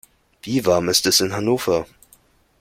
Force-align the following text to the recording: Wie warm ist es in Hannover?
Wie 0.41 0.65
warm 0.65 0.89
ist 0.89 1.05
es 1.05 1.19
in 1.21 1.31
Hannover? 1.31 1.85